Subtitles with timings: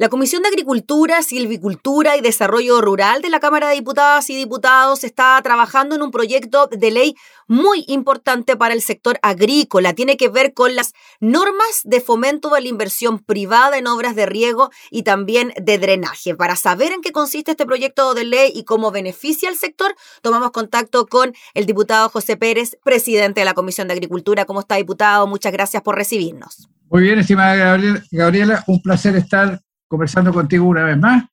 [0.00, 5.04] La Comisión de Agricultura, Silvicultura y Desarrollo Rural de la Cámara de Diputadas y Diputados
[5.04, 7.16] está trabajando en un proyecto de ley
[7.48, 9.92] muy importante para el sector agrícola.
[9.92, 14.24] Tiene que ver con las normas de fomento de la inversión privada en obras de
[14.24, 16.34] riego y también de drenaje.
[16.34, 20.50] Para saber en qué consiste este proyecto de ley y cómo beneficia al sector, tomamos
[20.52, 24.46] contacto con el diputado José Pérez, presidente de la Comisión de Agricultura.
[24.46, 25.26] ¿Cómo está, diputado?
[25.26, 26.70] Muchas gracias por recibirnos.
[26.88, 27.78] Muy bien, estimada
[28.10, 29.60] Gabriela, un placer estar
[29.90, 31.24] conversando contigo una vez más.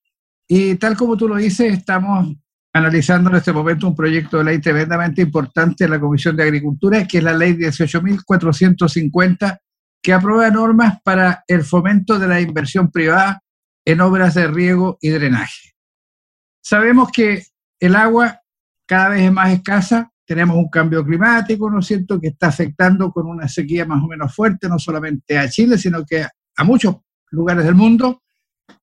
[0.47, 2.35] Y tal como tú lo dices, estamos
[2.73, 7.07] analizando en este momento un proyecto de ley tremendamente importante en la Comisión de Agricultura,
[7.07, 9.59] que es la ley 18.450,
[10.01, 13.43] que aprueba normas para el fomento de la inversión privada
[13.85, 15.76] en obras de riego y drenaje.
[16.62, 17.43] Sabemos que
[17.79, 18.41] el agua
[18.87, 23.12] cada vez es más escasa, tenemos un cambio climático, ¿no es cierto?, que está afectando
[23.12, 26.95] con una sequía más o menos fuerte, no solamente a Chile, sino que a muchos
[27.31, 28.23] lugares del mundo.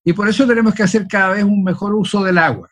[0.05, 2.71] Y por eso tenemos que hacer cada vez un mejor uso del agua.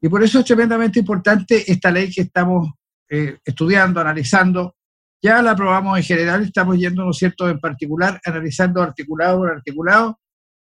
[0.00, 2.70] Y por eso es tremendamente importante esta ley que estamos
[3.08, 4.76] eh, estudiando, analizando.
[5.22, 10.20] Ya la aprobamos en general, estamos yendo, ¿no cierto?, en particular, analizando articulado por articulado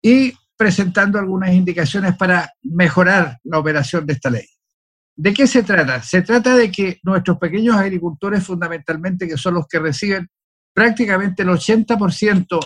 [0.02, 4.46] y presentando algunas indicaciones para mejorar la operación de esta ley.
[5.16, 6.02] ¿De qué se trata?
[6.02, 10.28] Se trata de que nuestros pequeños agricultores, fundamentalmente, que son los que reciben
[10.74, 12.60] prácticamente el 80%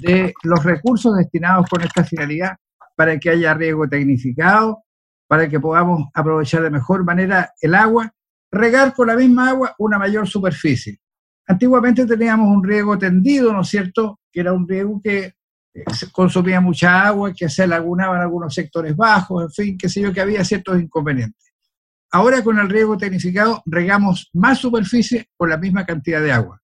[0.00, 2.56] de los recursos destinados con esta finalidad
[2.96, 4.84] para que haya riego tecnificado,
[5.26, 8.12] para que podamos aprovechar de mejor manera el agua,
[8.50, 11.00] regar con la misma agua una mayor superficie.
[11.46, 14.20] Antiguamente teníamos un riego tendido, ¿no es cierto?
[14.32, 15.34] Que era un riego que
[15.74, 20.00] eh, consumía mucha agua, que se lagunaba en algunos sectores bajos, en fin, qué sé
[20.00, 21.52] yo, que había ciertos inconvenientes.
[22.12, 26.60] Ahora con el riego tecnificado regamos más superficie con la misma cantidad de agua.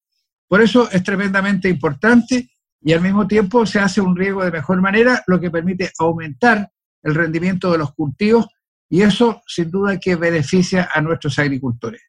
[0.46, 2.50] Por eso es tremendamente importante
[2.82, 6.70] y al mismo tiempo se hace un riego de mejor manera, lo que permite aumentar
[7.02, 8.46] el rendimiento de los cultivos
[8.88, 12.02] y eso sin duda que beneficia a nuestros agricultores.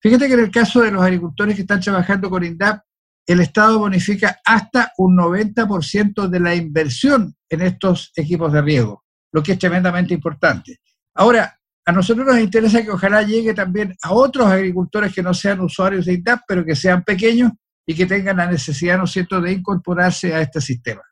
[0.00, 2.82] Fíjate que en el caso de los agricultores que están trabajando con INDAP,
[3.26, 9.42] el Estado bonifica hasta un 90% de la inversión en estos equipos de riego, lo
[9.42, 10.78] que es tremendamente importante.
[11.14, 15.60] Ahora, a nosotros nos interesa que ojalá llegue también a otros agricultores que no sean
[15.60, 17.52] usuarios de INDAP, pero que sean pequeños
[17.86, 21.02] y que tengan la necesidad, ¿no es cierto?, de incorporarse a este sistema.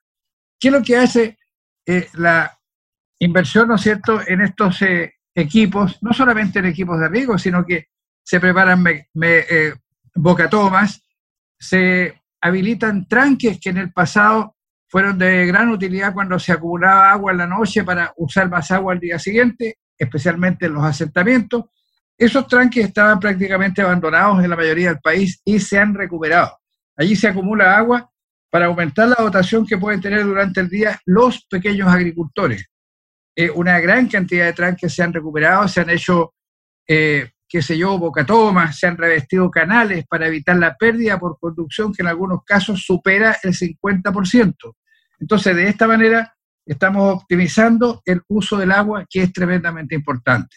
[0.59, 1.39] ¿Qué es lo que hace
[1.87, 2.59] eh, la
[3.19, 7.65] inversión, ¿no es cierto?, en estos eh, equipos, no solamente en equipos de riego, sino
[7.65, 7.89] que
[8.23, 9.75] se preparan eh,
[10.15, 11.03] bocatomas,
[11.59, 14.57] se habilitan tranques que en el pasado
[14.89, 18.93] fueron de gran utilidad cuando se acumulaba agua en la noche para usar más agua
[18.93, 21.65] al día siguiente, especialmente en los asentamientos.
[22.19, 26.59] Esos tranques estaban prácticamente abandonados en la mayoría del país y se han recuperado.
[26.97, 28.11] Allí se acumula agua
[28.51, 32.67] para aumentar la dotación que pueden tener durante el día los pequeños agricultores.
[33.35, 36.35] Eh, una gran cantidad de tranques se han recuperado, se han hecho,
[36.87, 41.95] eh, qué sé yo, bocatomas, se han revestido canales para evitar la pérdida por conducción
[41.95, 44.77] que en algunos casos supera el 50%.
[45.19, 46.35] Entonces, de esta manera
[46.67, 50.57] estamos optimizando el uso del agua, que es tremendamente importante.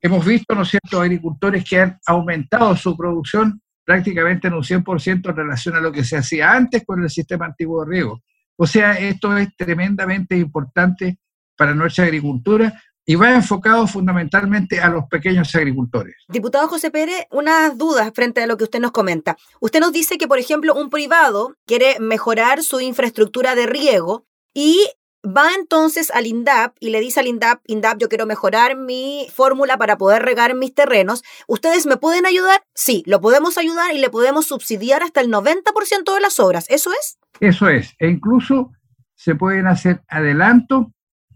[0.00, 5.30] Hemos visto, ¿no es cierto?, agricultores que han aumentado su producción prácticamente en un 100%
[5.30, 8.22] en relación a lo que se hacía antes con el sistema antiguo de riego.
[8.56, 11.18] O sea, esto es tremendamente importante
[11.56, 12.72] para nuestra agricultura
[13.06, 16.14] y va enfocado fundamentalmente a los pequeños agricultores.
[16.28, 19.36] Diputado José Pérez, unas dudas frente a lo que usted nos comenta.
[19.60, 24.78] Usted nos dice que, por ejemplo, un privado quiere mejorar su infraestructura de riego y
[25.24, 29.76] va entonces al INDAP y le dice al INDAP, INDAP, yo quiero mejorar mi fórmula
[29.76, 31.22] para poder regar mis terrenos.
[31.46, 32.62] ¿Ustedes me pueden ayudar?
[32.74, 36.66] Sí, lo podemos ayudar y le podemos subsidiar hasta el 90% de las obras.
[36.68, 37.18] ¿Eso es?
[37.40, 37.94] Eso es.
[37.98, 38.72] E incluso
[39.14, 40.86] se pueden hacer adelantos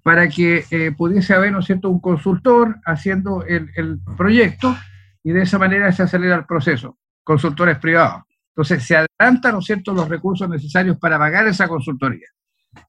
[0.03, 4.77] para que eh, pudiese haber, ¿no es cierto?, un consultor haciendo el, el proyecto
[5.23, 6.99] y de esa manera se acelera el proceso.
[7.23, 8.23] Consultores privados.
[8.51, 12.29] Entonces se adelantan, ¿no es cierto?, los recursos necesarios para pagar esa consultoría.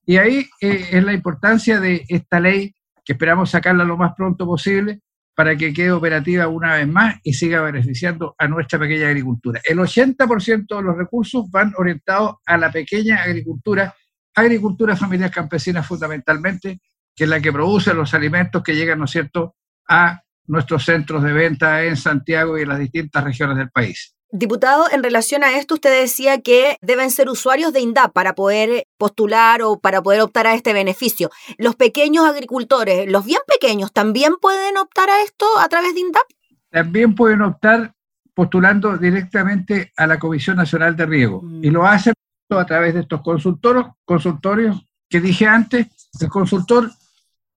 [0.06, 2.74] Y ahí eh, es la importancia de esta ley,
[3.04, 5.02] que esperamos sacarla lo más pronto posible
[5.36, 9.62] para que quede operativa una vez más y siga beneficiando a nuestra pequeña agricultura.
[9.64, 13.94] El 80% de los recursos van orientados a la pequeña agricultura,
[14.34, 16.80] agricultura familiar campesina fundamentalmente,
[17.14, 19.56] que es la que produce los alimentos que llegan, ¿no cierto?,
[19.90, 24.15] a nuestros centros de venta en Santiago y en las distintas regiones del país.
[24.32, 28.86] Diputado, en relación a esto, usted decía que deben ser usuarios de INDAP para poder
[28.98, 31.30] postular o para poder optar a este beneficio.
[31.58, 36.24] ¿Los pequeños agricultores, los bien pequeños, también pueden optar a esto a través de INDAP?
[36.70, 37.94] También pueden optar
[38.34, 42.14] postulando directamente a la Comisión Nacional de Riego y lo hacen
[42.50, 45.88] a través de estos consultorios, consultorios que dije antes,
[46.20, 46.92] el consultor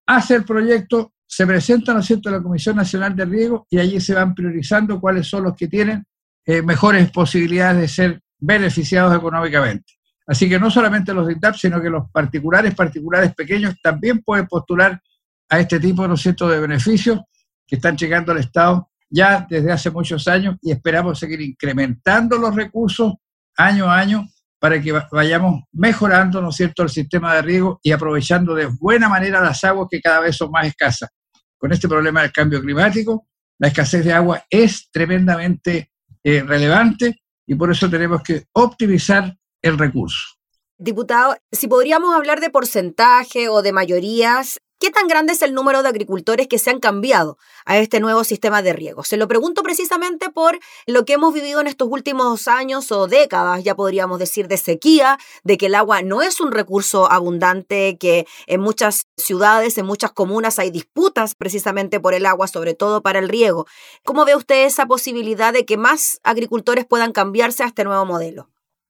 [0.05, 3.79] hace el proyecto, se presenta, ¿no es cierto?, a la Comisión Nacional de Riego y
[3.79, 6.05] allí se van priorizando cuáles son los que tienen
[6.49, 9.93] eh, mejores posibilidades de ser beneficiados económicamente.
[10.25, 14.47] Así que no solamente los de INDAP, sino que los particulares, particulares pequeños, también pueden
[14.47, 14.99] postular
[15.47, 17.19] a este tipo, de beneficios
[17.67, 22.55] que están llegando al Estado ya desde hace muchos años y esperamos seguir incrementando los
[22.55, 23.13] recursos
[23.55, 28.55] año a año para que vayamos mejorando, ¿no cierto?, el sistema de riego y aprovechando
[28.55, 31.11] de buena manera las aguas que cada vez son más escasas.
[31.59, 33.27] Con este problema del cambio climático,
[33.59, 35.91] la escasez de agua es tremendamente
[36.29, 40.35] eh, relevante y por eso tenemos que optimizar el recurso.
[40.77, 45.83] Diputado, si podríamos hablar de porcentaje o de mayorías, ¿Qué tan grande es el número
[45.83, 49.03] de agricultores que se han cambiado a este nuevo sistema de riego?
[49.03, 53.61] Se lo pregunto precisamente por lo que hemos vivido en estos últimos años o décadas,
[53.61, 58.25] ya podríamos decir, de sequía, de que el agua no es un recurso abundante, que
[58.47, 63.19] en muchas ciudades, en muchas comunas hay disputas precisamente por el agua, sobre todo para
[63.19, 63.67] el riego.
[64.05, 68.47] ¿Cómo ve usted esa posibilidad de que más agricultores puedan cambiarse a este nuevo modelo?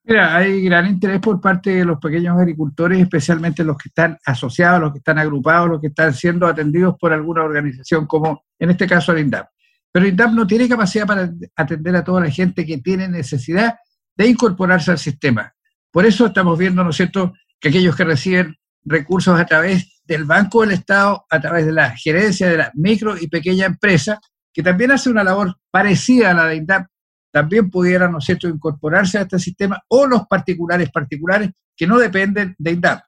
[0.09, 4.81] Mira, hay gran interés por parte de los pequeños agricultores, especialmente los que están asociados,
[4.81, 8.87] los que están agrupados, los que están siendo atendidos por alguna organización, como en este
[8.87, 9.49] caso el INDAP.
[9.91, 13.75] Pero el INDAP no tiene capacidad para atender a toda la gente que tiene necesidad
[14.17, 15.53] de incorporarse al sistema.
[15.91, 20.23] Por eso estamos viendo, ¿no es cierto?, que aquellos que reciben recursos a través del
[20.23, 24.19] Banco del Estado, a través de la gerencia de la micro y pequeña empresa,
[24.51, 26.87] que también hace una labor parecida a la de INDAP,
[27.31, 32.55] también pudieran, ¿no es incorporarse a este sistema o los particulares particulares que no dependen
[32.57, 33.01] de INDAP.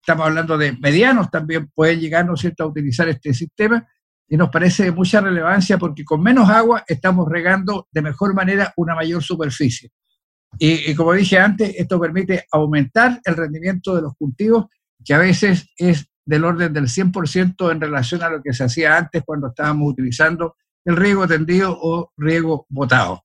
[0.00, 3.86] Estamos hablando de medianos también pueden llegar, ¿no a utilizar este sistema
[4.28, 8.72] y nos parece de mucha relevancia porque con menos agua estamos regando de mejor manera
[8.76, 9.90] una mayor superficie.
[10.58, 14.66] Y, y como dije antes, esto permite aumentar el rendimiento de los cultivos,
[15.04, 18.96] que a veces es del orden del 100% en relación a lo que se hacía
[18.96, 23.22] antes cuando estábamos utilizando el riego tendido o riego botado.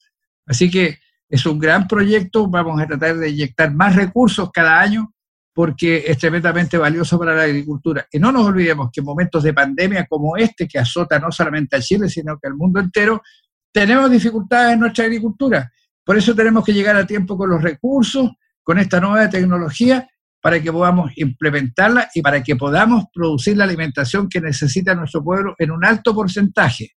[0.48, 1.00] Así que
[1.30, 5.14] es un gran proyecto, vamos a tratar de inyectar más recursos cada año
[5.54, 8.06] porque es tremendamente valioso para la agricultura.
[8.12, 11.76] Y no nos olvidemos que en momentos de pandemia como este, que azota no solamente
[11.76, 13.24] a Chile, sino que al mundo entero,
[13.72, 15.72] tenemos dificultades en nuestra agricultura.
[16.04, 18.30] Por eso tenemos que llegar a tiempo con los recursos,
[18.62, 20.08] con esta nueva tecnología,
[20.40, 25.56] para que podamos implementarla y para que podamos producir la alimentación que necesita nuestro pueblo
[25.58, 26.92] en un alto porcentaje.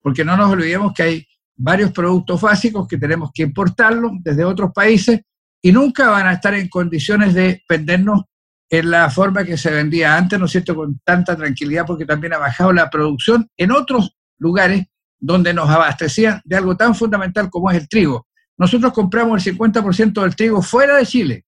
[0.00, 1.26] Porque no nos olvidemos que hay
[1.56, 5.20] varios productos básicos que tenemos que importarlos desde otros países
[5.62, 8.24] y nunca van a estar en condiciones de vendernos
[8.68, 12.34] en la forma que se vendía antes, ¿no es cierto?, con tanta tranquilidad, porque también
[12.34, 14.86] ha bajado la producción en otros lugares
[15.18, 18.26] donde nos abastecían de algo tan fundamental como es el trigo.
[18.58, 21.44] Nosotros compramos el 50% del trigo fuera de Chile.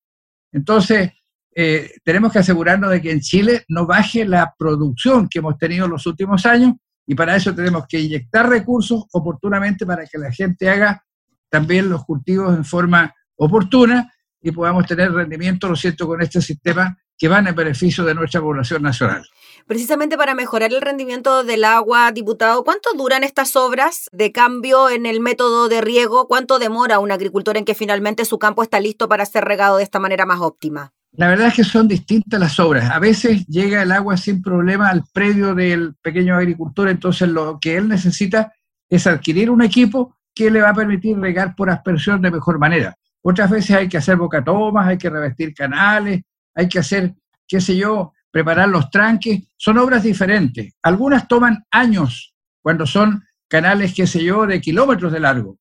[0.52, 1.12] Entonces,
[1.54, 5.86] eh, tenemos que asegurarnos de que en Chile no baje la producción que hemos tenido
[5.86, 6.74] en los últimos años
[7.10, 11.02] y para eso tenemos que inyectar recursos oportunamente para que la gente haga
[11.48, 14.12] también los cultivos en forma oportuna
[14.42, 18.42] y podamos tener rendimiento, lo cierto, con este sistema que van en beneficio de nuestra
[18.42, 19.26] población nacional.
[19.66, 25.06] Precisamente para mejorar el rendimiento del agua, diputado, ¿cuánto duran estas obras de cambio en
[25.06, 26.28] el método de riego?
[26.28, 29.82] ¿Cuánto demora un agricultor en que finalmente su campo está listo para ser regado de
[29.82, 30.92] esta manera más óptima?
[31.18, 32.92] La verdad es que son distintas las obras.
[32.92, 37.76] A veces llega el agua sin problema al predio del pequeño agricultor, entonces lo que
[37.76, 38.52] él necesita
[38.88, 42.94] es adquirir un equipo que le va a permitir regar por aspersión de mejor manera.
[43.20, 46.22] Otras veces hay que hacer bocatomas, hay que revestir canales,
[46.54, 47.12] hay que hacer,
[47.48, 49.42] qué sé yo, preparar los tranques.
[49.56, 50.72] Son obras diferentes.
[50.84, 52.32] Algunas toman años
[52.62, 55.58] cuando son canales, qué sé yo, de kilómetros de largo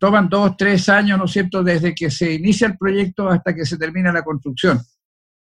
[0.00, 3.66] toman dos, tres años, ¿no es cierto?, desde que se inicia el proyecto hasta que
[3.66, 4.80] se termina la construcción.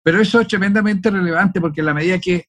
[0.04, 2.46] Pero eso es tremendamente relevante porque en la medida que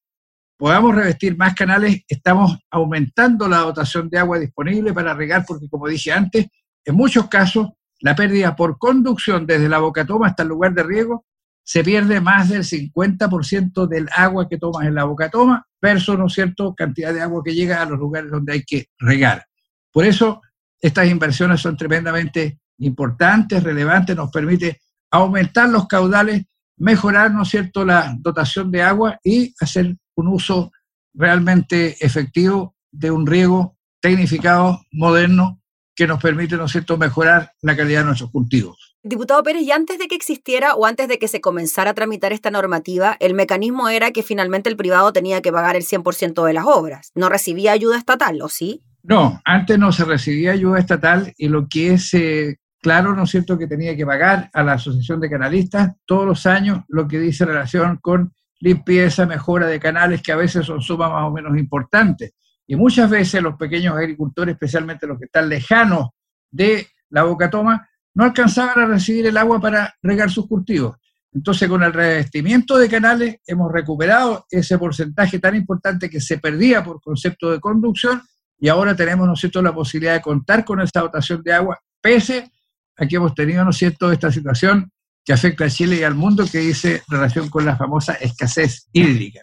[0.58, 5.86] podamos revestir más canales, estamos aumentando la dotación de agua disponible para regar, porque como
[5.86, 6.48] dije antes,
[6.84, 7.68] en muchos casos
[8.00, 11.26] la pérdida por conducción desde la bocatoma hasta el lugar de riego
[11.62, 16.32] se pierde más del 50% del agua que tomas en la bocatoma versus, ¿no es
[16.32, 19.46] cierto?, cantidad de agua que llega a los lugares donde hay que regar.
[19.92, 20.40] Por eso
[20.80, 26.44] estas inversiones son tremendamente importantes, relevantes, nos permite aumentar los caudales,
[26.76, 30.72] mejorar, ¿no cierto?, la dotación de agua y hacer un uso
[31.12, 35.60] realmente efectivo de un riego tecnificado, moderno,
[35.94, 38.96] que nos permite, ¿no es cierto?, mejorar la calidad de nuestros cultivos.
[39.02, 42.32] Diputado Pérez, y antes de que existiera o antes de que se comenzara a tramitar
[42.32, 46.52] esta normativa, el mecanismo era que finalmente el privado tenía que pagar el 100% de
[46.52, 47.10] las obras.
[47.14, 48.82] ¿No recibía ayuda estatal, o sí?
[49.02, 53.30] No, antes no se recibía ayuda estatal y lo que es eh, claro, ¿no es
[53.30, 57.18] cierto?, que tenía que pagar a la Asociación de Canalistas todos los años lo que
[57.18, 61.56] dice relación con limpieza, mejora de canales que a veces son sumas más o menos
[61.58, 62.32] importantes.
[62.66, 66.10] Y muchas veces los pequeños agricultores, especialmente los que están lejanos
[66.50, 70.96] de la boca toma, no alcanzaban a recibir el agua para regar sus cultivos.
[71.32, 76.82] Entonces, con el revestimiento de canales hemos recuperado ese porcentaje tan importante que se perdía
[76.82, 78.20] por concepto de conducción
[78.60, 82.52] y ahora tenemos, ¿no cierto?, la posibilidad de contar con esa dotación de agua, pese
[82.96, 84.90] a que hemos tenido, ¿no cierto?, esta situación
[85.24, 89.40] que afecta a Chile y al mundo que dice relación con la famosa escasez hídrica.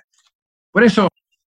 [0.72, 1.08] Por eso,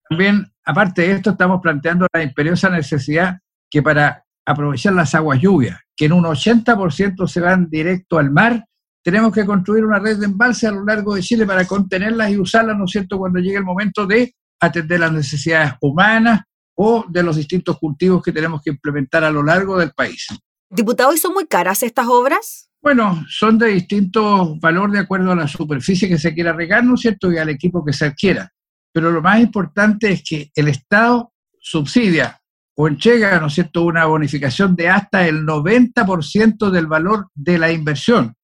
[0.09, 3.38] también, aparte de esto, estamos planteando la imperiosa necesidad
[3.71, 8.64] que para aprovechar las aguas lluvias, que en un 80% se van directo al mar,
[9.04, 12.38] tenemos que construir una red de embalse a lo largo de Chile para contenerlas y
[12.38, 16.40] usarlas, ¿no es cierto?, cuando llegue el momento de atender las necesidades humanas
[16.75, 20.26] o de los distintos cultivos que tenemos que implementar a lo largo del país.
[20.71, 22.71] Diputado, ¿y son muy caras estas obras?
[22.81, 26.95] Bueno, son de distintos valor de acuerdo a la superficie que se quiera regar, ¿no
[26.95, 28.50] es cierto?, y al equipo que se adquiera.
[28.93, 32.41] Pero lo más importante es que el Estado subsidia
[32.75, 37.71] o entrega, ¿no es cierto?, una bonificación de hasta el 90% del valor de la
[37.71, 38.35] inversión.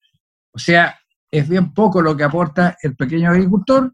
[0.53, 0.99] O sea,
[1.31, 3.93] es bien poco lo que aporta el pequeño agricultor.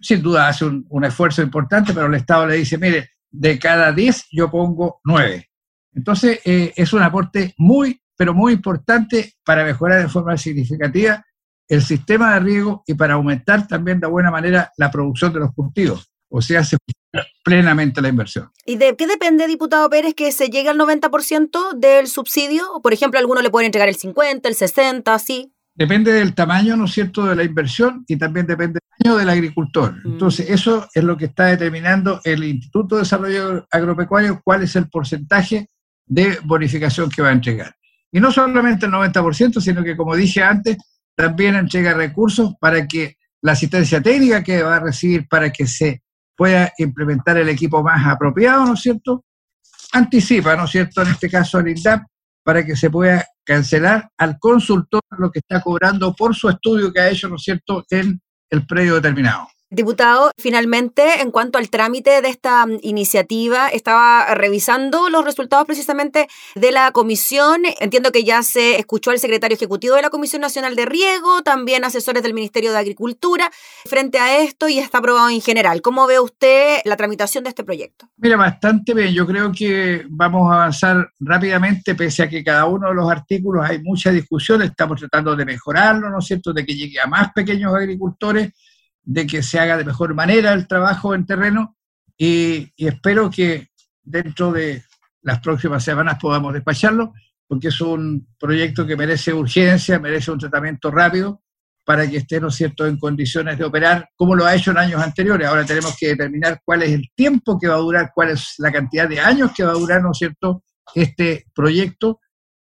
[0.00, 4.26] Sin duda hace un, esfuerzo importante, pero el Estado le dice, mire, de cada 10
[4.32, 5.48] yo pongo 9.
[5.92, 11.24] Entonces, eh, es un aporte muy, pero muy importante para mejorar de forma significativa
[11.68, 15.52] el sistema de riego y para aumentar también de buena manera la producción de los
[15.52, 16.10] cultivos.
[16.28, 16.76] O sea, se
[17.44, 18.50] plenamente la inversión.
[18.64, 22.64] ¿Y de qué depende, diputado Pérez, que se llegue al 90% del subsidio?
[22.82, 25.52] Por ejemplo, algunos le pueden entregar el 50, el 60, así.
[25.76, 29.28] Depende del tamaño, ¿no es cierto?, de la inversión y también depende del tamaño del
[29.28, 29.92] agricultor.
[29.92, 30.12] Mm.
[30.12, 34.88] Entonces, eso es lo que está determinando el Instituto de Desarrollo Agropecuario, cuál es el
[34.88, 35.68] porcentaje
[36.06, 37.74] de bonificación que va a entregar.
[38.10, 40.78] Y no solamente el 90%, sino que, como dije antes,
[41.14, 46.02] también entrega recursos para que la asistencia técnica que va a recibir para que se
[46.34, 49.24] pueda implementar el equipo más apropiado, ¿no es cierto?
[49.92, 52.02] Anticipa, ¿no es cierto?, en este caso el INDAP,
[52.46, 57.00] para que se pueda cancelar al consultor lo que está cobrando por su estudio que
[57.00, 59.48] ha hecho, ¿no es cierto?, en el predio determinado.
[59.68, 66.28] Diputado, finalmente, en cuanto al trámite de esta mm, iniciativa, estaba revisando los resultados precisamente
[66.54, 67.62] de la comisión.
[67.80, 71.84] Entiendo que ya se escuchó al secretario ejecutivo de la Comisión Nacional de Riego, también
[71.84, 73.50] asesores del Ministerio de Agricultura
[73.86, 75.82] frente a esto y está aprobado en general.
[75.82, 78.08] ¿Cómo ve usted la tramitación de este proyecto?
[78.18, 79.12] Mira, bastante bien.
[79.12, 83.68] Yo creo que vamos a avanzar rápidamente, pese a que cada uno de los artículos
[83.68, 84.62] hay mucha discusión.
[84.62, 88.52] Estamos tratando de mejorarlo, ¿no es cierto?, de que llegue a más pequeños agricultores
[89.06, 91.76] de que se haga de mejor manera el trabajo en terreno
[92.18, 93.68] y, espero que
[94.02, 94.82] dentro de
[95.22, 97.12] las próximas semanas podamos despacharlo,
[97.46, 101.42] porque es un proyecto que merece urgencia, merece un tratamiento rápido
[101.84, 104.78] para que esté, ¿no es cierto?, en condiciones de operar como lo ha hecho en
[104.78, 105.46] años anteriores.
[105.46, 108.72] Ahora tenemos que determinar cuál es el tiempo que va a durar, cuál es la
[108.72, 112.20] cantidad de años que va a durar, ¿no es cierto?, este proyecto,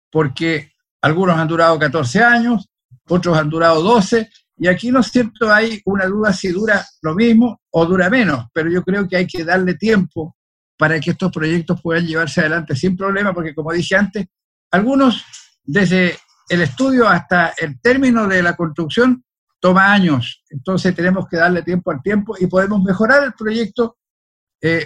[0.10, 0.72] porque
[1.02, 2.70] algunos han durado 14 años,
[3.10, 4.30] otros han durado 12,
[4.62, 8.46] y aquí, ¿no es cierto?, hay una duda si dura lo mismo o dura menos,
[8.54, 10.38] pero yo creo que hay que darle tiempo
[10.78, 14.28] para que estos proyectos puedan llevarse adelante sin problema, porque como dije antes,
[14.70, 15.26] algunos
[15.64, 16.16] desde
[16.48, 19.24] el estudio hasta el término de la construcción
[19.60, 23.98] toma años, entonces tenemos que darle tiempo al tiempo y podemos mejorar el proyecto
[24.62, 24.86] eh,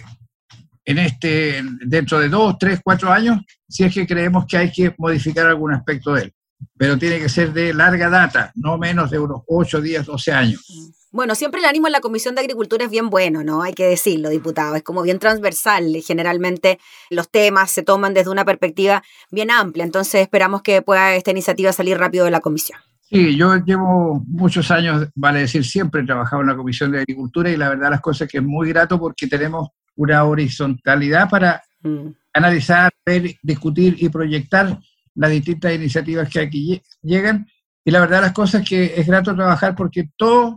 [0.86, 4.96] en este, dentro de dos, tres, cuatro años, si es que creemos que hay que
[4.98, 6.36] modificar algún aspecto de él
[6.78, 10.94] pero tiene que ser de larga data, no menos de unos 8, 10, 12 años.
[11.12, 13.64] Bueno, siempre el ánimo en la Comisión de Agricultura es bien bueno, ¿no?
[13.64, 14.76] Hay que decirlo, diputado.
[14.76, 15.96] Es como bien transversal.
[16.06, 16.78] Generalmente
[17.10, 19.86] los temas se toman desde una perspectiva bien amplia.
[19.86, 22.80] Entonces esperamos que pueda esta iniciativa salir rápido de la comisión.
[23.00, 27.50] Sí, yo llevo muchos años, vale decir, siempre he trabajado en la Comisión de Agricultura
[27.50, 32.08] y la verdad las cosas que es muy grato porque tenemos una horizontalidad para mm.
[32.34, 34.80] analizar, ver, discutir y proyectar
[35.16, 37.48] las distintas iniciativas que aquí llegan.
[37.84, 40.56] Y la verdad las cosas es que es grato trabajar porque todos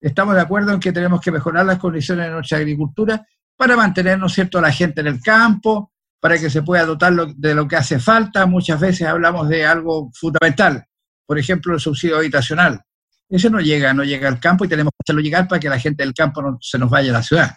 [0.00, 4.18] estamos de acuerdo en que tenemos que mejorar las condiciones de nuestra agricultura para mantener,
[4.18, 7.68] ¿no cierto?, a la gente en el campo, para que se pueda dotar de lo
[7.68, 8.46] que hace falta.
[8.46, 10.84] Muchas veces hablamos de algo fundamental,
[11.26, 12.80] por ejemplo, el subsidio habitacional.
[13.28, 15.78] Ese no llega, no llega al campo y tenemos que hacerlo llegar para que la
[15.78, 17.54] gente del campo no se nos vaya a la ciudad.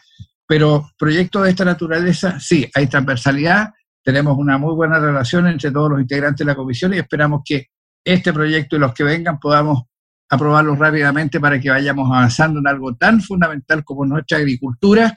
[0.48, 3.72] Pero proyectos de esta naturaleza, sí, hay transversalidad,
[4.08, 7.68] tenemos una muy buena relación entre todos los integrantes de la comisión y esperamos que
[8.06, 9.84] este proyecto y los que vengan podamos
[10.30, 15.14] aprobarlo rápidamente para que vayamos avanzando en algo tan fundamental como nuestra agricultura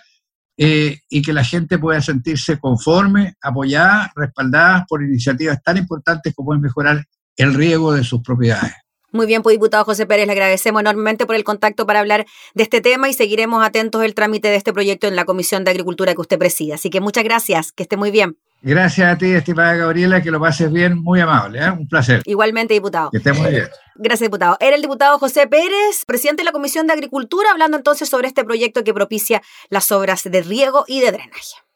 [0.56, 6.52] eh, y que la gente pueda sentirse conforme, apoyada, respaldada por iniciativas tan importantes como
[6.52, 7.04] es mejorar
[7.36, 8.72] el riego de sus propiedades.
[9.12, 12.64] Muy bien, pues diputado José Pérez, le agradecemos enormemente por el contacto para hablar de
[12.64, 16.12] este tema y seguiremos atentos el trámite de este proyecto en la Comisión de Agricultura
[16.12, 16.74] que usted preside.
[16.74, 18.36] Así que muchas gracias, que esté muy bien.
[18.62, 21.70] Gracias a ti, estimada Gabriela, que lo pases bien, muy amable, ¿eh?
[21.70, 22.22] un placer.
[22.26, 23.10] Igualmente, diputado.
[23.10, 23.68] Que esté muy bien.
[23.94, 24.56] Gracias, diputado.
[24.60, 28.44] Era el diputado José Pérez, presidente de la Comisión de Agricultura, hablando entonces sobre este
[28.44, 31.69] proyecto que propicia las obras de riego y de drenaje.